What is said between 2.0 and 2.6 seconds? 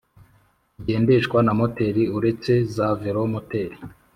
uretse